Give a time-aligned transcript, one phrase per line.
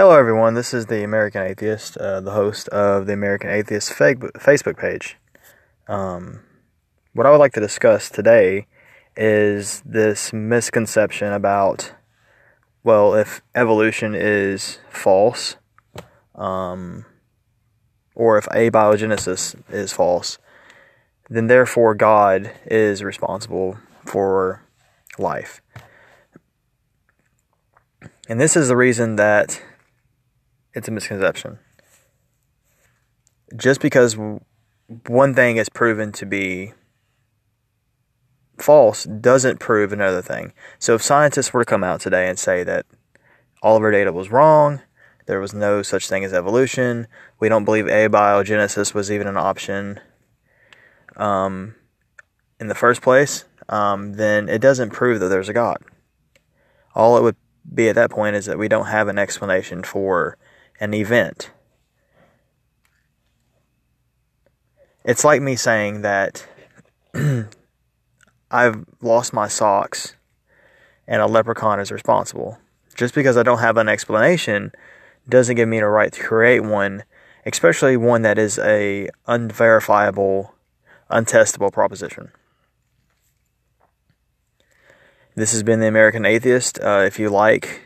[0.00, 0.54] Hello, everyone.
[0.54, 5.18] This is the American Atheist, uh, the host of the American Atheist Facebook page.
[5.88, 6.40] Um,
[7.12, 8.66] what I would like to discuss today
[9.14, 11.92] is this misconception about,
[12.82, 15.56] well, if evolution is false,
[16.34, 17.04] um,
[18.14, 20.38] or if abiogenesis is false,
[21.28, 23.76] then therefore God is responsible
[24.06, 24.64] for
[25.18, 25.60] life.
[28.30, 29.60] And this is the reason that
[30.74, 31.58] it's a misconception.
[33.56, 34.16] Just because
[35.06, 36.72] one thing is proven to be
[38.58, 40.52] false doesn't prove another thing.
[40.78, 42.86] So if scientists were to come out today and say that
[43.62, 44.80] all of our data was wrong,
[45.26, 47.06] there was no such thing as evolution,
[47.38, 50.00] we don't believe abiogenesis was even an option
[51.16, 51.74] um,
[52.58, 55.82] in the first place, um, then it doesn't prove that there's a God.
[56.94, 57.36] All it would
[57.72, 60.36] be at that point is that we don't have an explanation for
[60.80, 61.50] an event.
[65.04, 66.46] It's like me saying that
[68.50, 70.16] I've lost my socks
[71.06, 72.58] and a leprechaun is responsible.
[72.94, 74.72] Just because I don't have an explanation
[75.28, 77.04] doesn't give me the right to create one,
[77.46, 80.54] especially one that is a unverifiable,
[81.10, 82.32] untestable proposition.
[85.34, 86.78] This has been the American Atheist.
[86.80, 87.82] Uh, if you like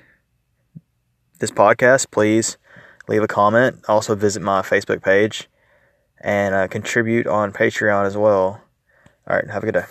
[1.38, 2.56] this podcast, please
[3.08, 3.84] leave a comment.
[3.88, 5.48] Also, visit my Facebook page
[6.20, 8.60] and uh, contribute on Patreon as well.
[9.26, 9.84] All right, have a good day.